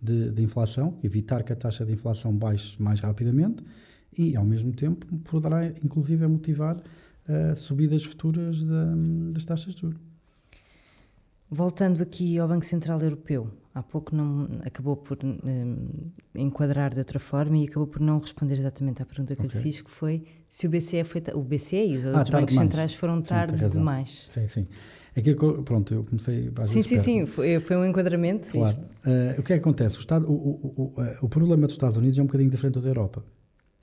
[0.00, 3.64] de, de inflação, evitar que a taxa de inflação baixe mais rapidamente
[4.16, 8.62] e, ao mesmo tempo, poderá inclusive motivar uh, subidas futuras
[9.32, 10.00] das taxas de juros.
[11.50, 17.20] Voltando aqui ao Banco Central Europeu, há pouco não acabou por um, enquadrar de outra
[17.20, 19.60] forma e acabou por não responder exatamente à pergunta que okay.
[19.60, 22.52] lhe fiz, que foi se o BCE foi o BCE e os ah, outros bancos
[22.52, 22.70] demais.
[22.70, 24.28] centrais foram tarde sim, demais.
[24.30, 24.66] Sim, sim.
[25.14, 28.50] Aquilo pronto, eu comecei Sim, sim, sim, foi, foi um enquadramento.
[28.50, 28.78] Claro.
[29.04, 29.98] Uh, o que é que acontece?
[29.98, 32.74] O, Estado, o, o, o, eh, o, problema dos Estados Unidos é um bocadinho diferente
[32.74, 33.22] do da Europa.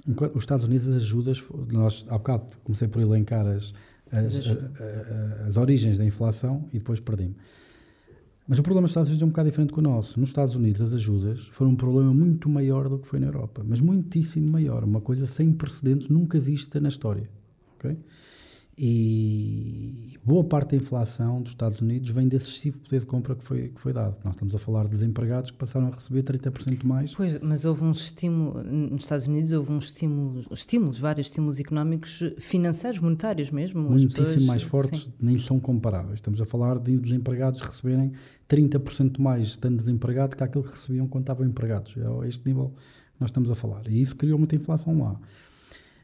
[0.08, 3.74] Enquanto os Estados Unidos, as ajudas, nós há bocado comecei por elencar as,
[4.12, 7.36] as, as, as, origens da inflação e depois perdi-me.
[8.48, 10.20] Mas o problema dos Estados Unidos é um bocado diferente do nosso.
[10.20, 13.64] Nos Estados Unidos, as ajudas foram um problema muito maior do que foi na Europa,
[13.64, 17.30] mas muitíssimo maior, uma coisa sem precedentes, nunca vista na história.
[17.78, 17.96] Okay?
[18.82, 23.44] E boa parte da inflação dos Estados Unidos vem desse excessivo poder de compra que
[23.44, 24.16] foi, que foi dado.
[24.24, 27.14] Nós estamos a falar de desempregados que passaram a receber 30% mais.
[27.14, 32.24] Pois, mas houve um estímulo, nos Estados Unidos houve um estímulo, estímulos, vários estímulos económicos
[32.38, 33.82] financeiros, monetários mesmo.
[33.82, 35.14] Muitíssimo pessoas, mais fortes, sim.
[35.20, 36.16] nem são comparáveis.
[36.16, 38.14] Estamos a falar de desempregados receberem
[38.48, 41.96] 30% mais estando desempregado que aquilo que recebiam quando estavam empregados.
[41.98, 42.74] É este nível
[43.14, 43.86] que nós estamos a falar.
[43.90, 45.20] E isso criou muita inflação lá.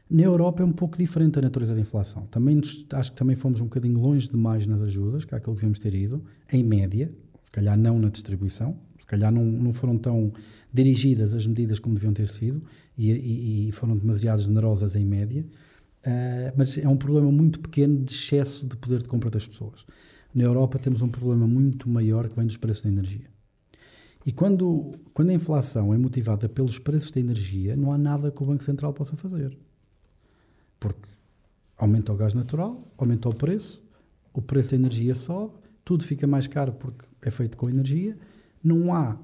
[0.08, 2.26] Na Europa é um pouco diferente a natureza da inflação.
[2.26, 2.60] Também
[2.92, 5.80] acho que também fomos um bocadinho longe demais nas ajudas, que é aquilo que devemos
[5.80, 10.32] ter ido, em média, se calhar não na distribuição, se calhar não, não foram tão
[10.72, 12.62] dirigidas as medidas como deviam ter sido
[12.96, 15.44] e, e, e foram demasiado generosas em média,
[16.06, 19.84] uh, mas é um problema muito pequeno de excesso de poder de compra das pessoas.
[20.32, 23.26] Na Europa temos um problema muito maior que vem dos preços da energia.
[24.24, 28.42] E quando, quando a inflação é motivada pelos preços da energia, não há nada que
[28.42, 29.56] o Banco Central possa fazer.
[30.78, 31.08] Porque
[31.76, 33.82] aumenta o gás natural, aumenta o preço,
[34.32, 38.16] o preço da energia sobe, tudo fica mais caro porque é feito com energia,
[38.62, 39.16] não há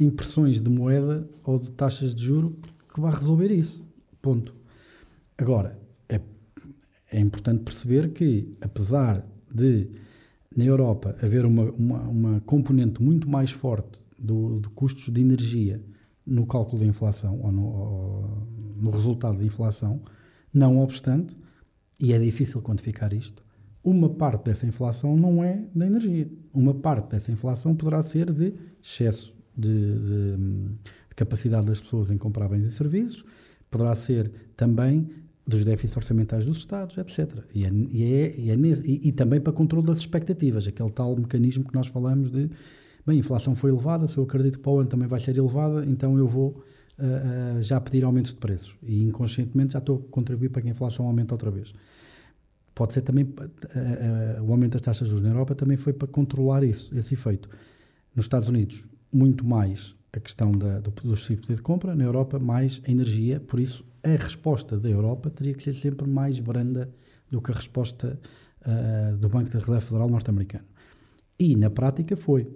[0.00, 2.56] impressões de moeda ou de taxas de juro
[2.92, 3.84] que vá resolver isso.
[4.20, 4.54] Ponto.
[5.36, 6.20] Agora, é,
[7.10, 9.88] é importante perceber que, apesar de
[10.54, 15.82] na Europa haver uma, uma, uma componente muito mais forte do, de custos de energia
[16.26, 20.00] no cálculo da inflação ou no, ou no resultado da inflação,
[20.52, 21.36] não obstante,
[21.98, 23.42] e é difícil quantificar isto,
[23.84, 26.30] uma parte dessa inflação não é da energia.
[26.52, 32.16] Uma parte dessa inflação poderá ser de excesso de, de, de capacidade das pessoas em
[32.16, 33.24] comprar bens e serviços,
[33.70, 35.08] poderá ser também
[35.46, 37.44] dos déficits orçamentais dos Estados, etc.
[37.52, 41.64] E, é, e, é, e, é e, também para controle das expectativas, aquele tal mecanismo
[41.64, 42.48] que nós falamos de,
[43.04, 45.36] bem, a inflação foi elevada, se eu acredito que para o ano também vai ser
[45.36, 46.62] elevada, então eu vou
[47.02, 50.70] uh, já pedir aumentos de preços e inconscientemente já estou a contribuir para que a
[50.70, 51.72] inflação aumente outra vez.
[52.74, 56.08] Pode ser também, uh, o aumento das taxas de juros na Europa também foi para
[56.08, 57.48] controlar isso, esse efeito.
[58.14, 62.38] Nos Estados Unidos, muito mais a questão da, do, do poder de compra, na Europa
[62.38, 66.92] mais a energia, por isso a resposta da Europa teria que ser sempre mais branda
[67.30, 68.18] do que a resposta
[68.66, 70.64] uh, do Banco da Reserva Federal norte-americano.
[71.38, 72.48] E na prática foi,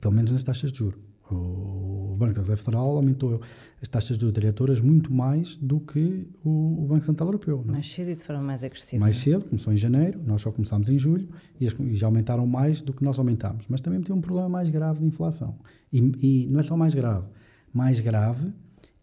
[0.00, 1.00] pelo menos nas taxas de juros.
[1.30, 1.81] O
[2.22, 3.40] Banco da Reserva Federal aumentou
[3.80, 7.62] as taxas de diretoras muito mais do que o, o Banco Central Europeu.
[7.64, 7.74] Não?
[7.74, 7.76] É?
[7.78, 9.00] Mais cedo e de forma mais agressiva.
[9.00, 11.28] Mais cedo, começou em janeiro, nós só começámos em julho
[11.60, 13.66] e, as, e já aumentaram mais do que nós aumentámos.
[13.68, 15.58] Mas também tem um problema mais grave de inflação.
[15.92, 17.26] E, e não é só mais grave,
[17.72, 18.52] mais grave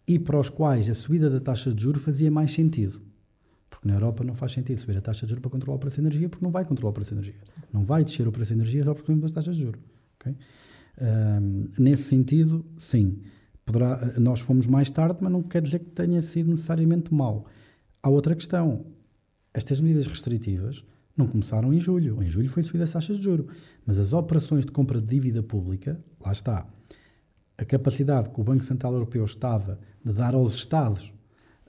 [0.07, 2.99] e para os quais a subida da taxa de juros fazia mais sentido.
[3.69, 5.97] Porque na Europa não faz sentido subir a taxa de juros para controlar o preço
[5.97, 7.41] de energia, porque não vai controlar o preço de energia.
[7.71, 9.81] Não vai descer o preço de energia só por causa das taxas de juros.
[10.19, 10.35] Okay?
[11.77, 13.21] Nesse sentido, sim.
[13.65, 17.45] Poderá, nós fomos mais tarde, mas não quer dizer que tenha sido necessariamente mau.
[18.01, 18.85] Há outra questão.
[19.53, 20.83] Estas medidas restritivas
[21.15, 22.21] não começaram em julho.
[22.23, 23.45] Em julho foi subida as taxas de juros.
[23.85, 26.65] Mas as operações de compra de dívida pública, lá está.
[27.57, 31.13] A capacidade que o Banco Central Europeu estava de dar aos Estados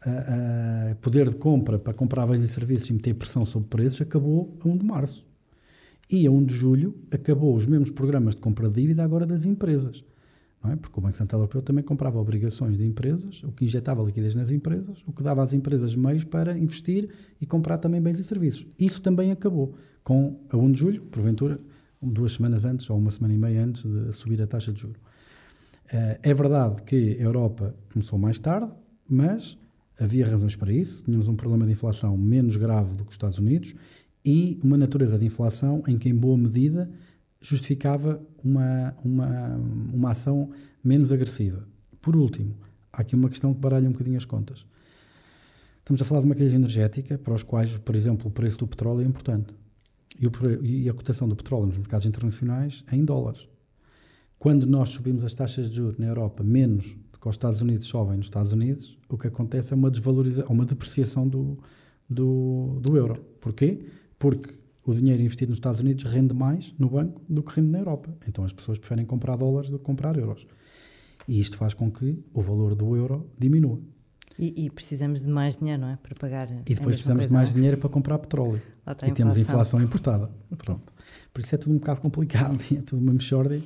[0.02, 4.00] a, a poder de compra para comprar bens e serviços e meter pressão sobre preços
[4.00, 5.29] acabou a 1 de março.
[6.10, 9.44] E a 1 de julho acabou os mesmos programas de compra de dívida agora das
[9.44, 10.04] empresas.
[10.64, 10.76] É?
[10.76, 14.50] Porque o Banco Central Europeu também comprava obrigações de empresas, o que injetava liquidez nas
[14.50, 17.08] empresas, o que dava às empresas meios para investir
[17.40, 18.66] e comprar também bens e serviços.
[18.78, 21.58] Isso também acabou com a 1 de julho, porventura
[22.02, 25.00] duas semanas antes ou uma semana e meia antes de subir a taxa de juros.
[25.92, 28.70] Eh, é verdade que a Europa começou mais tarde,
[29.08, 29.58] mas
[29.98, 31.02] havia razões para isso.
[31.02, 33.74] Tínhamos um problema de inflação menos grave do que os Estados Unidos
[34.24, 36.90] e uma natureza de inflação em que, em boa medida,
[37.40, 39.56] justificava uma, uma,
[39.92, 40.50] uma ação
[40.84, 41.66] menos agressiva.
[42.00, 42.54] Por último,
[42.92, 44.64] há aqui uma questão que baralha um bocadinho as contas.
[45.78, 48.66] Estamos a falar de uma crise energética para os quais, por exemplo, o preço do
[48.66, 49.54] petróleo é importante.
[50.18, 53.48] E, o, e a cotação do petróleo nos mercados internacionais é em dólares.
[54.38, 58.16] Quando nós subimos as taxas de juros na Europa menos que os Estados Unidos sobem
[58.16, 61.58] nos Estados Unidos, o que acontece é uma desvalorização, uma depreciação do,
[62.08, 63.20] do, do euro.
[63.40, 63.80] Porquê?
[64.20, 64.54] Porque
[64.84, 68.16] o dinheiro investido nos Estados Unidos rende mais no banco do que rende na Europa.
[68.28, 70.46] Então as pessoas preferem comprar dólares do que comprar euros.
[71.26, 73.80] E isto faz com que o valor do euro diminua.
[74.38, 75.96] E, e precisamos de mais dinheiro, não é?
[75.96, 76.48] Para pagar.
[76.50, 78.62] E depois precisamos de mais dinheiro para comprar petróleo.
[79.04, 80.30] e temos inflação importada.
[80.56, 80.92] Pronto.
[81.34, 83.60] Por isso é tudo um bocado complicado, é tudo uma mexórdia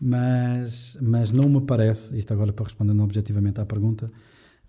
[0.00, 4.10] mas, mas não me parece, isto agora para responder objetivamente à pergunta,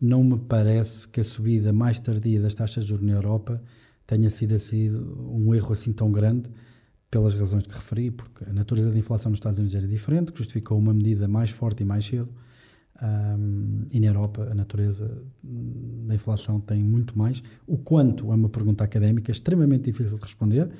[0.01, 3.61] não me parece que a subida mais tardia das taxas de juros na Europa
[4.09, 6.49] tenha sido assim, um erro assim tão grande
[7.11, 10.79] pelas razões que referi, porque a natureza da inflação nos Estados Unidos era diferente, justificou
[10.79, 12.27] uma medida mais forte e mais cedo,
[13.03, 17.43] um, e na Europa a natureza da inflação tem muito mais.
[17.67, 20.71] O quanto é uma pergunta académica extremamente difícil de responder,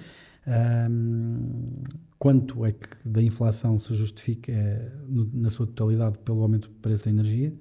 [0.89, 1.83] um,
[2.17, 6.75] quanto é que da inflação se justifica é, no, na sua totalidade pelo aumento do
[6.75, 7.53] preço da energia,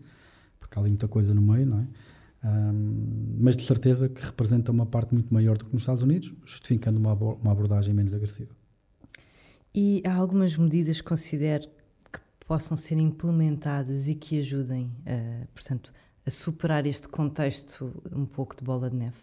[0.59, 1.87] porque há ali muita coisa no meio, não é?
[2.44, 6.35] Um, mas de certeza que representa uma parte muito maior do que nos Estados Unidos,
[6.44, 8.55] justificando uma, uma abordagem menos agressiva.
[9.74, 11.68] E há algumas medidas que considero
[12.12, 14.90] que possam ser implementadas e que ajudem,
[15.55, 15.92] portanto,
[16.24, 19.16] a superar este contexto um pouco de bola de neve?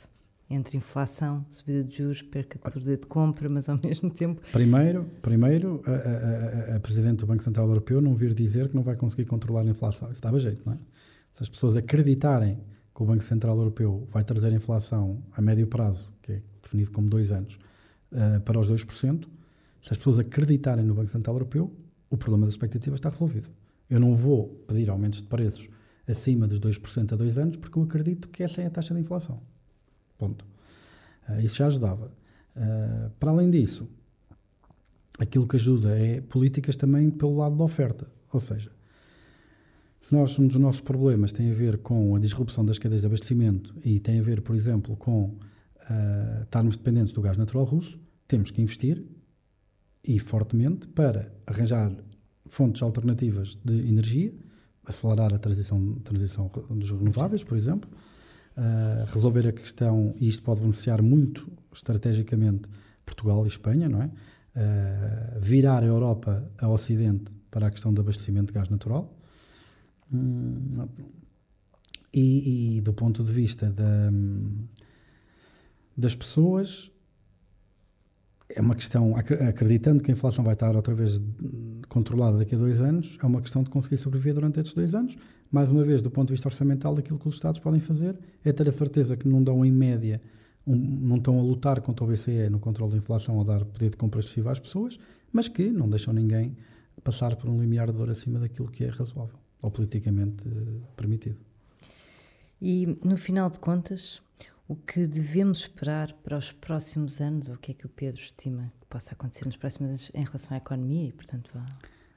[0.49, 4.41] entre inflação, subida de juros, perca de poder de compra, mas ao mesmo tempo.
[4.51, 8.75] Primeiro, primeiro a, a, a, a, Presidente do Banco Central Europeu não vir dizer que
[8.75, 10.11] não vai conseguir controlar a inflação.
[10.11, 10.77] Isso dava jeito, não é?
[11.33, 12.59] Se as pessoas acreditarem
[12.95, 16.91] que o Banco Central Europeu vai trazer a inflação a médio prazo, que é definido
[16.91, 17.59] como dois anos,
[18.11, 19.27] uh, para os 2%,
[19.81, 21.71] se as pessoas acreditarem no Banco Central Europeu,
[22.09, 23.49] o problema das expectativas está resolvido.
[23.89, 25.67] Eu não vou pedir aumentos de preços
[26.07, 29.01] acima dos 2% a dois anos, porque eu acredito que essa é a taxa de
[29.01, 29.41] inflação.
[30.17, 30.45] Ponto.
[31.27, 32.13] Uh, isso já ajudava.
[32.55, 33.89] Uh, para além disso,
[35.19, 38.07] aquilo que ajuda é políticas também pelo lado da oferta.
[38.31, 38.71] Ou seja,
[40.05, 43.07] se nós, um dos nossos problemas tem a ver com a disrupção das cadeias de
[43.07, 47.99] abastecimento e tem a ver, por exemplo, com uh, estarmos dependentes do gás natural russo,
[48.27, 49.03] temos que investir
[50.03, 51.91] e fortemente para arranjar
[52.47, 54.31] fontes alternativas de energia,
[54.85, 60.61] acelerar a transição, transição dos renováveis, por exemplo, uh, resolver a questão, e isto pode
[60.61, 62.69] beneficiar muito estrategicamente
[63.03, 64.05] Portugal e Espanha, não é?
[64.05, 69.14] Uh, virar a Europa a Ocidente para a questão do abastecimento de gás natural.
[70.13, 70.69] Hum,
[72.13, 74.09] e, e, do ponto de vista da,
[75.97, 76.89] das pessoas,
[78.49, 81.19] é uma questão, acreditando que a inflação vai estar outra vez
[81.89, 85.17] controlada daqui a dois anos, é uma questão de conseguir sobreviver durante estes dois anos.
[85.51, 88.51] Mais uma vez, do ponto de vista orçamental, aquilo que os Estados podem fazer é
[88.53, 90.21] ter a certeza que não dão, em média,
[90.65, 93.89] um, não estão a lutar contra o BCE no controle da inflação ou dar poder
[93.89, 94.97] de compra excessivo às pessoas,
[95.33, 96.55] mas que não deixam ninguém
[97.03, 101.37] passar por um limiar de dor acima daquilo que é razoável ou politicamente uh, permitido.
[102.61, 104.21] E no final de contas,
[104.67, 108.21] o que devemos esperar para os próximos anos, ou o que é que o Pedro
[108.21, 111.65] estima que possa acontecer nos próximos anos em relação à economia e, portanto, a...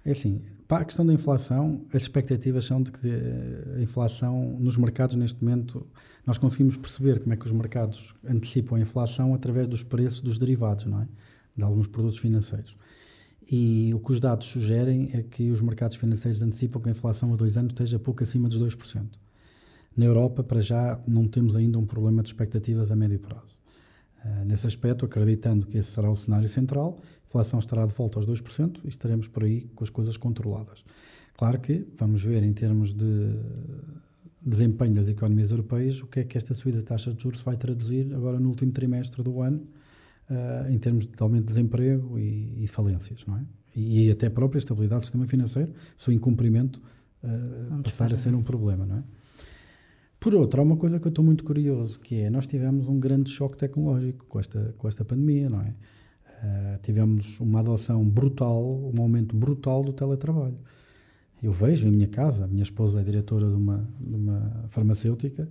[0.05, 3.11] É assim, para a questão da inflação, as expectativas são de que
[3.77, 5.87] a inflação nos mercados neste momento,
[6.25, 10.39] nós conseguimos perceber como é que os mercados antecipam a inflação através dos preços dos
[10.39, 11.09] derivados, não é?
[11.55, 12.75] De alguns produtos financeiros.
[13.51, 17.33] E o que os dados sugerem é que os mercados financeiros antecipam que a inflação
[17.33, 19.07] a dois anos esteja pouco acima dos 2%.
[19.97, 23.57] Na Europa, para já, não temos ainda um problema de expectativas a médio prazo.
[24.25, 28.19] Uh, nesse aspecto, acreditando que esse será o cenário central, a inflação estará de volta
[28.19, 30.85] aos 2% e estaremos por aí com as coisas controladas.
[31.37, 33.35] Claro que vamos ver em termos de
[34.43, 37.57] desempenho das economias europeias o que é que esta subida de taxa de juros vai
[37.57, 39.67] traduzir agora no último trimestre do ano
[40.31, 43.45] uh, em termos de aumento de desemprego e, e falências, não é?
[43.77, 46.83] E, até a própria estabilidade do sistema financeiro, se o incumprimento
[47.23, 49.05] uh, passar a ser um problema, não é?
[50.21, 52.99] Por outro, há uma coisa que eu estou muito curioso, que é, nós tivemos um
[52.99, 55.69] grande choque tecnológico com esta, com esta pandemia, não é?
[55.69, 60.59] Uh, tivemos uma adoção brutal, um aumento brutal do teletrabalho.
[61.43, 65.49] Eu vejo em minha casa, a minha esposa é diretora de uma, de uma farmacêutica,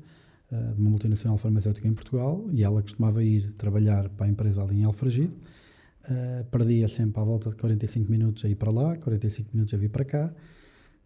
[0.52, 4.80] de uma multinacional farmacêutica em Portugal, e ela costumava ir trabalhar para a empresa ali
[4.80, 5.34] em Alfragide,
[6.06, 9.78] uh, perdia sempre à volta de 45 minutos a ir para lá, 45 minutos a
[9.78, 10.34] vir para cá,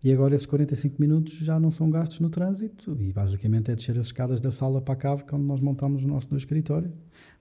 [0.04, 4.00] e agora esses 45 minutos já não são gastos no trânsito e basicamente é descer
[4.00, 6.92] as escadas da sala para a cave, onde nós montamos o nosso no escritório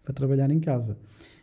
[0.03, 0.99] para trabalhar em casa.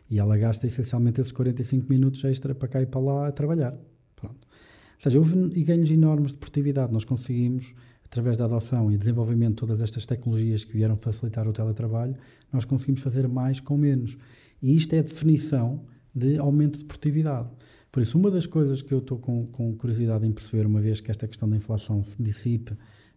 [0.08, 3.76] E ela gasta essencialmente esses 45 minutos extra para cá e para lá a trabalhar.
[4.14, 4.46] Pronto.
[4.46, 6.92] Ou seja, houve ganhos enormes de produtividade.
[6.92, 7.74] Nós conseguimos,
[8.10, 12.16] através da adoção e desenvolvimento de todas estas tecnologias que vieram facilitar o teletrabalho,
[12.52, 14.16] nós conseguimos fazer mais com menos.
[14.60, 15.84] E isto é a definição
[16.14, 17.48] de aumento de produtividade.
[17.92, 21.00] Por isso, uma das coisas que eu estou com, com curiosidade em perceber, uma vez
[21.00, 22.72] que esta questão da inflação se dissipe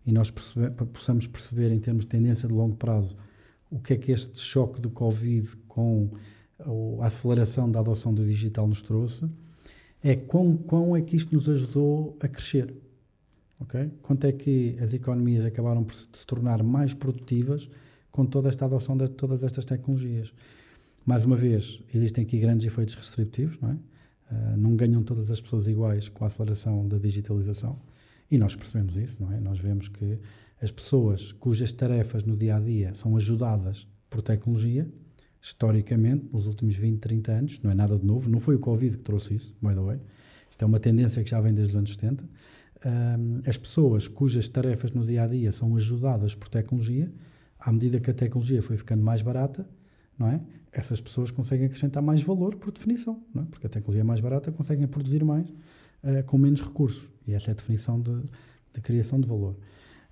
[0.05, 3.15] e nós percebe, possamos perceber em termos de tendência de longo prazo
[3.69, 6.11] o que é que este choque do Covid com
[7.01, 9.25] a aceleração da adoção do digital nos trouxe,
[10.03, 12.73] é quão, quão é que isto nos ajudou a crescer.
[13.61, 13.91] Okay?
[14.01, 17.69] Quanto é que as economias acabaram por se, tornar mais produtivas
[18.11, 20.33] com toda esta adoção de todas estas tecnologias.
[21.05, 23.73] Mais uma vez, existem aqui grandes efeitos restritivos, não é?
[23.73, 27.79] Uh, não ganham todas as pessoas iguais com a aceleração da digitalização.
[28.29, 29.39] E nós percebemos isso, não é?
[29.39, 30.19] Nós vemos que
[30.61, 34.87] as pessoas cujas tarefas no dia a dia são ajudadas por tecnologia,
[35.41, 38.97] historicamente, nos últimos 20, 30 anos, não é nada de novo, não foi o Covid
[38.97, 39.99] que trouxe isso, by the way.
[40.49, 42.23] Isto é uma tendência que já vem desde os anos 70.
[42.83, 47.11] Um, as pessoas cujas tarefas no dia a dia são ajudadas por tecnologia,
[47.59, 49.67] à medida que a tecnologia foi ficando mais barata,
[50.17, 50.41] não é?
[50.71, 53.41] essas pessoas conseguem acrescentar mais valor por definição, é?
[53.51, 57.11] porque a tecnologia é mais barata, conseguem produzir mais uh, com menos recursos.
[57.27, 58.23] E essa é a definição de,
[58.73, 59.55] de criação de valor.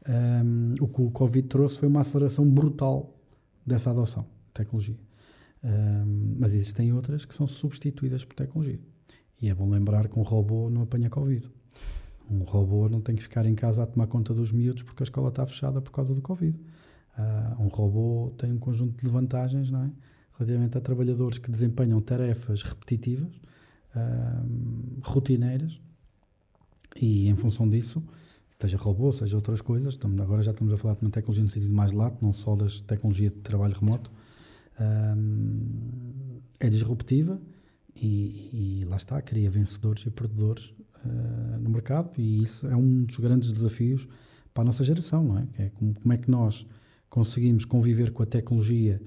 [0.08, 3.18] Um, o que o Covid trouxe foi uma aceleração brutal
[3.66, 4.98] dessa adoção de tecnologia.
[5.64, 8.80] Um, mas existem outras que são substituídas por tecnologia.
[9.42, 11.50] E é bom lembrar que um robô não apanha Covid.
[12.30, 15.06] Um robô não tem que ficar em casa a tomar conta dos miúdos porque a
[15.06, 16.58] escola está fechada por causa do Covid.
[17.18, 19.92] Uh, um robô tem um conjunto de vantagens, não é?
[20.40, 23.36] relativamente a trabalhadores que desempenham tarefas repetitivas,
[23.94, 25.80] uh, rotineiras,
[26.96, 28.02] e em função disso,
[28.58, 31.50] seja robô, seja outras coisas, estamos, agora já estamos a falar de uma tecnologia no
[31.50, 34.10] sentido mais lato, não só das tecnologias de trabalho remoto,
[34.80, 37.40] uh, é disruptiva
[37.96, 40.74] e, e, lá está, cria vencedores e perdedores
[41.06, 44.08] uh, no mercado e isso é um dos grandes desafios
[44.54, 45.48] para a nossa geração, não é?
[45.48, 46.66] Que é como, como é que nós
[47.10, 49.02] conseguimos conviver com a tecnologia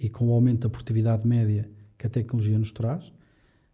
[0.00, 3.12] e com o aumento da produtividade média que a tecnologia nos traz,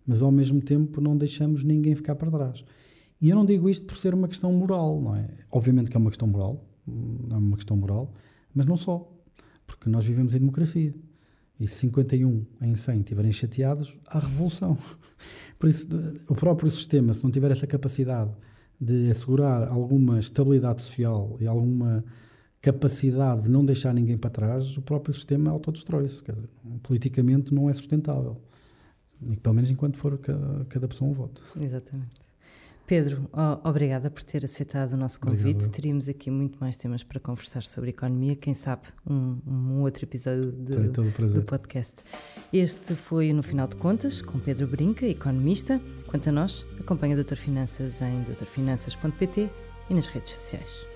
[0.06, 2.64] mas ao mesmo tempo não deixamos ninguém ficar para trás.
[3.20, 5.28] E eu não digo isto por ser uma questão moral, não é?
[5.50, 6.64] Obviamente que é uma questão moral,
[7.30, 8.12] é uma questão moral,
[8.54, 9.10] mas não só,
[9.66, 10.94] porque nós vivemos em democracia.
[11.58, 14.76] E se 51 em 100 estiverem chateados, há revolução.
[15.64, 15.88] Por isso,
[16.28, 18.30] o próprio sistema, se não tiver essa capacidade
[18.78, 22.04] de assegurar alguma estabilidade social e alguma
[22.60, 26.22] capacidade de não deixar ninguém para trás, o próprio sistema autodestrói-se.
[26.82, 28.36] Politicamente não é sustentável.
[29.42, 31.40] Pelo menos enquanto for cada, cada pessoa um voto.
[31.58, 32.10] Exatamente.
[32.86, 33.28] Pedro,
[33.62, 35.50] obrigada por ter aceitado o nosso convite.
[35.50, 35.70] Obrigado.
[35.70, 40.52] Teríamos aqui muito mais temas para conversar sobre economia, quem sabe um, um outro episódio
[40.52, 42.04] de, do podcast.
[42.52, 45.80] Este foi No Final de Contas, com Pedro Brinca, economista.
[46.06, 49.48] Quanto a nós, acompanha o Doutor Finanças em doutorfinanças.pt
[49.88, 50.93] e nas redes sociais.